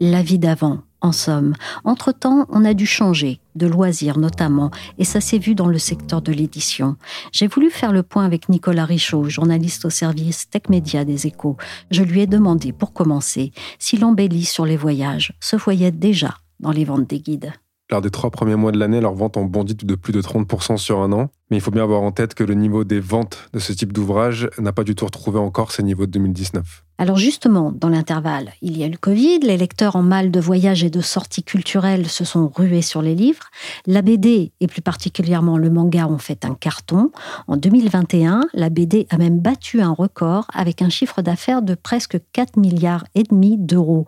La 0.00 0.22
vie 0.22 0.40
d'avant, 0.40 0.80
en 1.02 1.12
somme. 1.12 1.54
Entre-temps, 1.84 2.46
on 2.48 2.64
a 2.64 2.74
dû 2.74 2.86
changer, 2.86 3.40
de 3.60 3.66
loisirs 3.66 4.18
notamment, 4.18 4.70
et 4.98 5.04
ça 5.04 5.20
s'est 5.20 5.38
vu 5.38 5.54
dans 5.54 5.68
le 5.68 5.78
secteur 5.78 6.22
de 6.22 6.32
l'édition. 6.32 6.96
J'ai 7.30 7.46
voulu 7.46 7.70
faire 7.70 7.92
le 7.92 8.02
point 8.02 8.24
avec 8.24 8.48
Nicolas 8.48 8.86
Richaud, 8.86 9.28
journaliste 9.28 9.84
au 9.84 9.90
service 9.90 10.48
Tech 10.48 10.62
Média 10.70 11.04
des 11.04 11.26
Échos. 11.26 11.56
Je 11.90 12.02
lui 12.02 12.22
ai 12.22 12.26
demandé, 12.26 12.72
pour 12.72 12.92
commencer, 12.92 13.52
si 13.78 13.98
l'embellie 13.98 14.46
sur 14.46 14.64
les 14.64 14.78
voyages 14.78 15.34
se 15.40 15.56
voyait 15.56 15.92
déjà 15.92 16.38
dans 16.58 16.72
les 16.72 16.84
ventes 16.84 17.08
des 17.08 17.20
guides. 17.20 17.52
Lors 17.90 18.00
des 18.00 18.10
trois 18.10 18.30
premiers 18.30 18.54
mois 18.54 18.70
de 18.70 18.78
l'année, 18.78 19.00
leurs 19.00 19.14
ventes 19.14 19.36
ont 19.36 19.44
bondi 19.44 19.74
de 19.74 19.94
plus 19.96 20.12
de 20.12 20.22
30% 20.22 20.76
sur 20.76 21.00
un 21.00 21.12
an. 21.12 21.28
Mais 21.50 21.56
il 21.56 21.60
faut 21.60 21.72
bien 21.72 21.82
avoir 21.82 22.02
en 22.02 22.12
tête 22.12 22.34
que 22.34 22.44
le 22.44 22.54
niveau 22.54 22.84
des 22.84 23.00
ventes 23.00 23.48
de 23.52 23.58
ce 23.58 23.72
type 23.72 23.92
d'ouvrage 23.92 24.48
n'a 24.58 24.72
pas 24.72 24.84
du 24.84 24.94
tout 24.94 25.04
retrouvé 25.06 25.40
encore 25.40 25.72
ses 25.72 25.82
niveaux 25.82 26.06
de 26.06 26.12
2019. 26.12 26.84
Alors 27.00 27.16
justement, 27.16 27.72
dans 27.74 27.88
l'intervalle, 27.88 28.52
il 28.60 28.76
y 28.76 28.82
a 28.82 28.86
eu 28.86 28.90
le 28.90 28.98
Covid, 28.98 29.38
les 29.38 29.56
lecteurs 29.56 29.96
en 29.96 30.02
mal 30.02 30.30
de 30.30 30.38
voyage 30.38 30.84
et 30.84 30.90
de 30.90 31.00
sorties 31.00 31.42
culturelles 31.42 32.06
se 32.10 32.26
sont 32.26 32.52
rués 32.54 32.82
sur 32.82 33.00
les 33.00 33.14
livres. 33.14 33.44
La 33.86 34.02
BD, 34.02 34.52
et 34.60 34.66
plus 34.66 34.82
particulièrement 34.82 35.56
le 35.56 35.70
manga, 35.70 36.06
ont 36.06 36.18
fait 36.18 36.44
un 36.44 36.54
carton. 36.54 37.10
En 37.48 37.56
2021, 37.56 38.48
la 38.52 38.68
BD 38.68 39.06
a 39.08 39.16
même 39.16 39.38
battu 39.38 39.80
un 39.80 39.92
record 39.92 40.46
avec 40.52 40.82
un 40.82 40.90
chiffre 40.90 41.22
d'affaires 41.22 41.62
de 41.62 41.74
presque 41.74 42.18
4 42.34 42.58
milliards 42.58 43.06
et 43.14 43.22
demi 43.22 43.56
d'euros. 43.56 44.04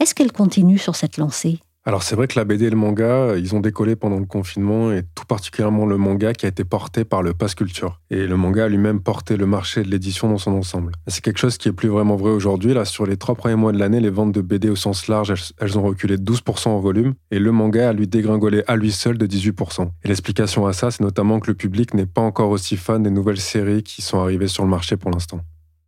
Est-ce 0.00 0.14
qu'elle 0.14 0.32
continue 0.32 0.78
sur 0.78 0.96
cette 0.96 1.18
lancée? 1.18 1.60
Alors 1.86 2.02
c'est 2.02 2.14
vrai 2.14 2.28
que 2.28 2.38
la 2.38 2.44
BD 2.44 2.66
et 2.66 2.70
le 2.70 2.76
manga, 2.76 3.36
ils 3.38 3.54
ont 3.54 3.60
décollé 3.60 3.96
pendant 3.96 4.18
le 4.18 4.26
confinement 4.26 4.92
et 4.92 5.02
tout 5.14 5.24
particulièrement 5.24 5.86
le 5.86 5.96
manga 5.96 6.34
qui 6.34 6.44
a 6.44 6.50
été 6.50 6.62
porté 6.62 7.04
par 7.04 7.22
le 7.22 7.32
Pass 7.32 7.54
Culture. 7.54 8.00
Et 8.10 8.26
le 8.26 8.36
manga 8.36 8.66
a 8.66 8.68
lui-même 8.68 9.00
porté 9.00 9.38
le 9.38 9.46
marché 9.46 9.82
de 9.82 9.88
l'édition 9.90 10.28
dans 10.28 10.36
son 10.36 10.52
ensemble. 10.52 10.92
C'est 11.06 11.22
quelque 11.24 11.38
chose 11.38 11.56
qui 11.56 11.68
est 11.68 11.72
plus 11.72 11.88
vraiment 11.88 12.16
vrai 12.16 12.32
aujourd'hui. 12.32 12.74
Là, 12.74 12.84
sur 12.84 13.06
les 13.06 13.16
trois 13.16 13.34
premiers 13.34 13.54
mois 13.54 13.72
de 13.72 13.78
l'année, 13.78 14.00
les 14.00 14.10
ventes 14.10 14.32
de 14.32 14.42
BD 14.42 14.68
au 14.68 14.76
sens 14.76 15.08
large, 15.08 15.32
elles, 15.58 15.78
ont 15.78 15.82
reculé 15.82 16.18
de 16.18 16.32
12% 16.32 16.68
en 16.68 16.80
volume 16.80 17.14
et 17.30 17.38
le 17.38 17.50
manga 17.50 17.88
a 17.88 17.92
lui 17.94 18.06
dégringolé 18.06 18.62
à 18.66 18.76
lui 18.76 18.92
seul 18.92 19.16
de 19.16 19.26
18%. 19.26 19.88
Et 20.04 20.08
l'explication 20.08 20.66
à 20.66 20.74
ça, 20.74 20.90
c'est 20.90 21.02
notamment 21.02 21.40
que 21.40 21.46
le 21.46 21.54
public 21.54 21.94
n'est 21.94 22.04
pas 22.04 22.20
encore 22.20 22.50
aussi 22.50 22.76
fan 22.76 23.02
des 23.02 23.10
nouvelles 23.10 23.40
séries 23.40 23.82
qui 23.82 24.02
sont 24.02 24.20
arrivées 24.20 24.48
sur 24.48 24.64
le 24.64 24.70
marché 24.70 24.98
pour 24.98 25.10
l'instant 25.10 25.40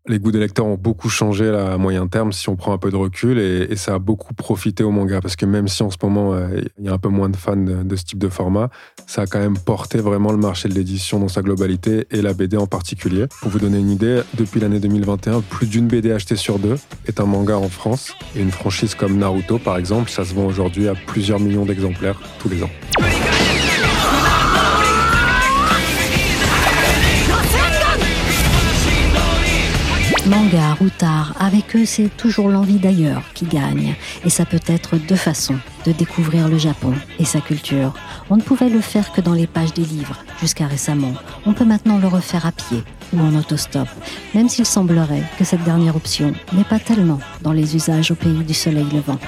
les 0.09 0.19
goûts 0.19 0.33
des 0.33 0.41
lecteurs 0.41 0.67
ont 0.67 0.77
beaucoup 0.77 1.09
changé 1.09 1.49
à 1.49 1.77
moyen 1.79 2.09
terme 2.09 2.33
si 2.33 2.49
on 2.49 2.57
prend 2.57 2.73
un 2.73 2.79
peu 2.79 2.91
de 2.91 2.97
recul 2.97 3.39
et, 3.39 3.77
ça 3.77 3.95
a 3.95 3.99
beaucoup 3.99 4.35
profité 4.35 4.85
au 4.85 4.91
manga 4.91 5.21
parce 5.21 5.37
que 5.37 5.47
même 5.47 5.67
si 5.67 5.83
en 5.83 5.91
ce 5.91 5.97
moment 6.03 6.35
euh, 6.35 6.61
il 6.79 6.85
y 6.85 6.89
a 6.89 6.93
un 6.93 6.99
peu 6.99 7.09
moins 7.09 7.29
de 7.29 7.37
fans 7.37 7.57
de, 7.57 7.97
ce 7.97 8.05
type 8.05 8.19
de 8.19 8.29
format, 8.29 8.69
ça 9.07 9.23
a 9.23 9.27
quand 9.27 9.39
même 9.39 9.59
porté 9.59 9.99
vraiment 9.99 10.31
le 10.31 10.39
marché 10.39 10.69
de 10.69 10.75
l'édition 10.75 11.19
dans 11.19 11.29
sa 11.29 11.43
globalité 11.43 12.07
et 12.11 12.23
la 12.23 12.33
BD 12.33 12.57
en 12.57 12.67
particulier. 12.67 13.27
Pour 13.41 13.51
vous 13.51 13.59
donner 13.59 13.79
une 13.79 13.91
idée, 13.91 14.23
depuis 14.35 14.61
l'année 14.61 14.81
2021, 14.81 15.41
plus 15.41 15.67
d'une 15.67 15.89
BD 15.89 16.13
achetée 16.13 16.37
sur 16.37 16.59
deux 16.59 16.77
est 17.07 17.21
un 17.21 17.27
manga 17.27 17.57
en 17.57 17.69
France 17.69 18.15
et 18.37 18.41
une 18.41 18.51
franchise 18.51 18.95
comme 18.95 19.17
Naruto 19.17 19.59
par 19.59 19.77
exemple, 19.77 20.11
ça 20.11 20.25
se 20.25 20.35
vend 20.35 20.47
aujourd'hui 20.47 20.89
à 20.89 20.95
plusieurs 20.95 21.41
millions 21.41 21.65
d'exemplaires 21.65 22.21
tous 22.39 22.49
les 22.49 22.63
ans. 22.63 22.71
Manga, 30.27 30.75
routard, 30.75 31.35
avec 31.41 31.75
eux 31.75 31.85
c'est 31.85 32.09
toujours 32.17 32.49
l'envie 32.49 32.79
d'ailleurs 32.79 33.23
qui 33.35 33.45
gagne. 33.45 33.97
Et 34.25 34.31
ça 34.31 34.45
peut 34.45 34.61
être 34.67 34.97
deux 34.97 35.17
façons 35.17 35.59
de 35.85 35.91
découvrir 35.91 36.49
le 36.49 36.59
Japon 36.59 36.95
et 37.19 37.25
sa 37.25 37.41
culture. 37.41 37.93
On 38.31 38.37
ne 38.37 38.43
pouvait 38.43 38.69
le 38.69 38.81
faire 38.81 39.11
que 39.11 39.21
dans 39.21 39.33
les 39.33 39.49
pages 39.49 39.75
des 39.75 39.85
livres 39.85 40.17
jusqu'à 40.41 40.69
récemment. 40.69 41.15
On 41.45 41.53
peut 41.53 41.65
maintenant 41.65 41.99
le 41.99 42.07
refaire 42.07 42.47
à 42.47 42.53
pied 42.53 42.85
ou 43.13 43.21
en 43.21 43.35
autostop, 43.35 43.89
même 44.33 44.49
s'il 44.49 44.65
semblerait 44.65 45.25
que 45.39 45.45
cette 45.45 45.65
dernière 45.65 45.97
option 45.97 46.33
n'est 46.53 46.65
pas 46.65 46.79
tellement 46.79 47.19
dans 47.41 47.53
les 47.53 47.75
usages 47.75 48.13
au 48.13 48.15
pays 48.15 48.45
du 48.45 48.55
soleil 48.55 48.87
levant. 48.93 49.19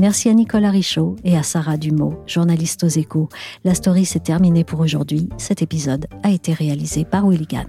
Merci 0.00 0.30
à 0.30 0.32
Nicolas 0.32 0.70
Richaud 0.70 1.16
et 1.24 1.36
à 1.36 1.42
Sarah 1.42 1.76
Dumont, 1.76 2.16
journaliste 2.26 2.84
aux 2.84 2.88
échos. 2.88 3.28
La 3.64 3.74
story 3.74 4.06
s'est 4.06 4.20
terminée 4.20 4.64
pour 4.64 4.80
aujourd'hui. 4.80 5.28
Cet 5.36 5.60
épisode 5.60 6.06
a 6.22 6.30
été 6.30 6.54
réalisé 6.54 7.04
par 7.04 7.26
Willigan. 7.26 7.66